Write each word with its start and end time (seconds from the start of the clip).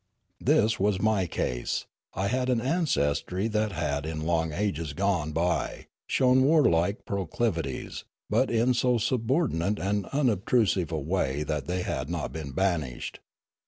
"This 0.51 0.79
was 0.79 0.99
my 0.99 1.27
case. 1.27 1.85
I 2.15 2.25
had 2.27 2.49
an 2.49 2.59
ancestry 2.59 3.47
that 3.49 3.71
had 3.71 4.03
in 4.03 4.23
long 4.25 4.51
ages 4.51 4.93
gone 4.93 5.31
by 5.31 5.85
shown 6.07 6.41
warlike 6.43 7.05
proclivities, 7.05 8.03
but 8.27 8.49
in 8.49 8.73
so 8.73 8.97
subordinate 8.97 9.77
and 9.77 10.07
unobtrusive 10.07 10.91
a 10.91 10.97
way 10.97 11.43
that 11.43 11.67
they 11.67 11.83
had 11.83 12.09
not 12.09 12.33
been 12.33 12.49
banished. 12.51 13.19